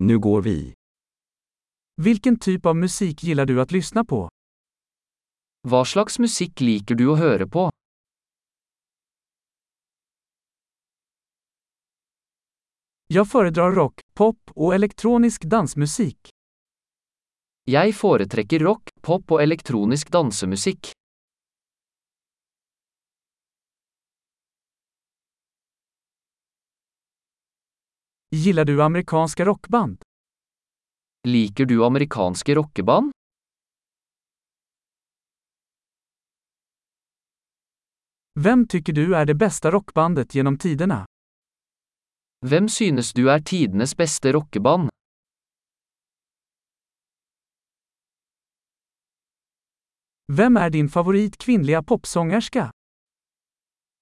Nu 0.00 0.18
går 0.18 0.42
vi. 0.42 0.74
Vilken 2.02 2.38
typ 2.38 2.66
av 2.66 2.76
musik 2.76 3.22
gillar 3.22 3.46
du 3.46 3.60
att 3.60 3.72
lyssna 3.72 4.04
på? 4.04 4.28
Hva 5.68 5.84
slags 5.84 6.18
musikk 6.18 6.60
liker 6.60 6.94
du 6.94 7.08
å 7.10 7.16
høre 7.18 7.46
på? 7.50 7.70
Jag 13.06 13.28
föredrar 13.28 13.72
rock, 13.72 14.00
pop 14.14 14.38
och 14.54 14.74
elektronisk 14.74 15.44
dansmusik. 15.44 16.28
Jeg 17.64 17.94
foretrekker 17.94 18.60
rock, 18.60 18.88
pop 19.02 19.32
og 19.32 19.42
elektronisk 19.42 20.12
dansemusikk. 20.14 20.92
Gillar 28.30 28.64
du 28.64 28.82
amerikanska 28.82 29.44
rockband? 29.44 30.02
Liker 31.28 31.64
du 31.66 31.84
amerikanske 31.84 32.54
rockeband? 32.54 33.12
Vem 38.40 38.68
tycker 38.68 38.92
du 38.92 39.16
är 39.16 39.26
det 39.26 39.34
bästa 39.34 39.70
rockbandet 39.70 40.34
genom 40.34 40.58
tiderna? 40.58 41.06
Hvem 42.46 42.68
synes 42.68 43.12
du 43.12 43.30
er 43.30 43.40
tidenes 43.40 43.96
beste 43.96 44.32
rockeband? 44.32 44.88
Vem 50.32 50.56
är 50.56 50.70
din 50.70 50.88
favorit 50.88 51.38
kvinnliga 51.38 51.82
popsångerska? 51.82 52.70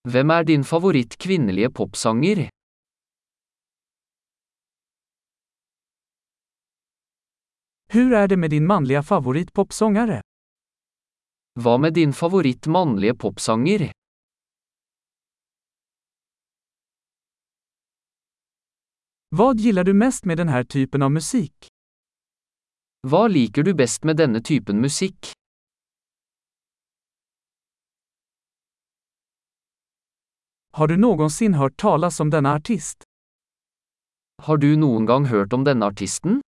Hvem 0.09 0.31
er 0.31 0.45
din 0.45 0.65
favoritt 0.65 1.17
kvinnelige 1.17 1.71
popsanger? 1.71 2.56
Hur 7.97 8.13
är 8.13 8.29
det 8.29 8.37
med 8.37 8.51
din 8.51 8.67
manliga 8.67 9.03
favorit 9.03 9.53
popsångare? 9.53 10.21
Hva 11.61 11.79
med 11.79 11.95
din 11.95 12.13
favoritt 12.13 12.67
mannlige 12.67 13.15
popsanger? 13.15 13.93
Vad 19.29 19.61
gillar 19.61 19.85
du 19.85 19.95
mest 19.95 20.25
med 20.25 20.37
den 20.37 20.49
här 20.49 20.65
typen 20.65 21.03
av 21.03 21.11
musik? 21.13 21.67
Hva 23.09 23.29
liker 23.29 23.63
du 23.63 23.75
best 23.75 24.05
med 24.05 24.17
denne 24.17 24.41
typen 24.41 24.81
musikk? 24.81 25.33
Har 30.73 30.89
du 30.89 30.97
någonsin 30.97 31.55
hört 31.55 31.77
talas 31.77 32.21
om 32.21 32.31
denna 32.31 32.53
artist? 32.55 33.05
Har 34.43 34.57
du 34.57 34.77
noen 34.77 35.07
gang 35.07 35.27
hørt 35.27 35.53
om 35.53 35.65
denne 35.65 35.87
artisten? 35.87 36.46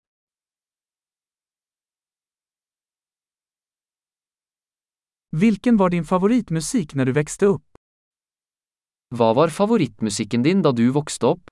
Vilken 5.30 5.76
var 5.76 5.90
din 5.90 6.04
favoritmusik 6.04 6.94
när 6.94 7.04
du 7.04 7.12
växte 7.12 7.46
upp? 7.46 7.64
Hva 9.14 9.34
var 9.34 9.48
favorittmusikken 9.48 10.42
din 10.42 10.62
da 10.62 10.72
du 10.72 10.90
vokste 10.90 11.26
opp? 11.26 11.50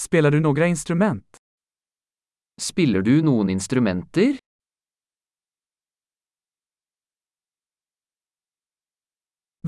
Spelar 0.00 0.30
du 0.30 0.40
några 0.40 0.66
instrument? 0.66 1.36
Spiller 2.60 3.02
du 3.02 3.22
noen 3.22 3.50
instrumenter? 3.50 4.38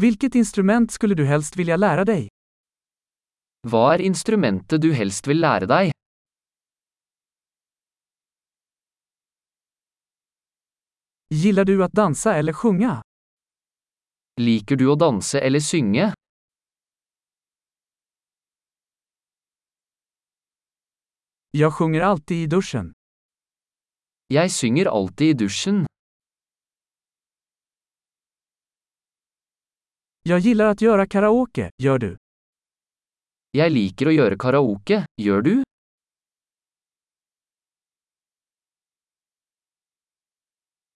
Vilket 0.00 0.34
instrument 0.34 0.90
skulle 0.90 1.14
du 1.14 1.24
helst 1.27 1.56
vilja 1.56 1.77
lära 1.77 2.05
dig? 2.05 2.28
Hva 3.68 3.94
er 3.94 4.00
instrumentet 4.00 4.80
du 4.82 4.92
helst 4.94 5.27
vil 5.28 5.40
lære 5.42 5.66
deg? 5.66 5.90
Gillar 11.35 11.64
du 11.64 11.85
att 11.85 11.92
dansa 11.92 12.35
eller 12.35 12.52
sjunga? 12.52 13.02
Liker 14.41 14.77
du 14.77 14.86
å 14.91 14.95
danse 14.95 15.41
eller 15.41 15.61
synge? 15.61 16.14
Jag 21.51 21.74
sjunger 21.74 22.01
alltid 22.01 22.36
i 22.36 22.46
duschen. 22.46 22.92
Jeg 24.29 24.51
synger 24.51 24.86
alltid 24.86 25.29
i 25.29 25.33
dusjen. 25.33 25.86
Jag 30.23 30.39
gillar 30.40 30.67
att 30.67 30.80
göra 30.80 31.07
karaoke, 31.07 31.70
gör 31.83 31.98
du? 31.98 32.17
Jeg 33.52 33.70
liker 33.70 34.07
å 34.07 34.13
gjøre 34.14 34.36
karaoke, 34.39 35.05
gjør 35.23 35.42
du? 35.42 35.55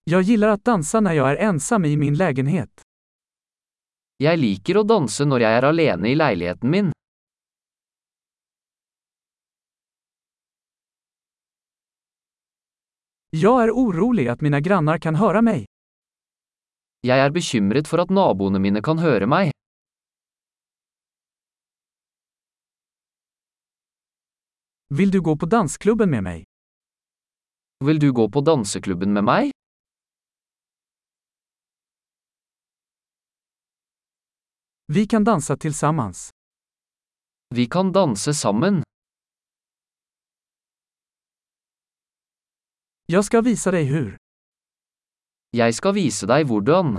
Jag 0.06 0.22
gillar 0.22 0.48
att 0.48 0.64
dansa 0.64 1.00
när 1.00 1.12
jag 1.12 1.30
är 1.30 1.36
ensam 1.36 1.84
i 1.84 1.96
min 1.96 2.14
lägenhet. 2.14 2.82
Jeg 4.16 4.38
liker 4.38 4.76
å 4.76 4.82
danse 4.84 5.24
når 5.24 5.40
jeg 5.42 5.56
er 5.58 5.66
alene 5.68 6.10
i 6.10 6.14
leiligheten 6.14 6.70
min. 6.70 6.90
Jag 13.30 13.62
är 13.62 13.70
orolig 13.70 14.28
att 14.28 14.40
mina 14.40 14.60
grannar 14.60 14.98
kan 14.98 15.14
höra 15.14 15.42
mig. 15.42 15.64
Jeg 17.00 17.18
er 17.18 17.30
bekymret 17.30 17.88
for 17.88 18.04
at 18.04 18.12
naboene 18.12 18.60
mine 18.60 18.84
kan 18.84 18.98
høre 18.98 19.26
meg. 19.26 19.50
Vill 24.94 25.10
du 25.10 25.20
gå 25.20 25.36
på 25.36 25.46
dansklubben 25.46 26.10
med 26.10 26.22
mig? 26.22 26.44
Vil 27.84 27.98
du 27.98 28.12
gå 28.12 28.28
på 28.30 28.40
danseklubben 28.40 29.12
med 29.12 29.24
meg? 29.24 29.53
Vi 34.86 35.06
kan 35.06 35.24
dansa 35.24 35.56
tillsammans. 35.56 36.30
Vi 37.54 37.66
kan 37.66 37.92
danse 37.92 38.34
sammen. 38.34 38.82
Jag 43.06 43.24
ska 43.24 43.40
visa 43.40 43.70
dig 43.70 43.84
hur. 43.84 44.16
Jeg 45.50 45.74
skal 45.74 45.94
vise 45.94 46.26
deg 46.26 46.46
hvordan. 46.46 46.98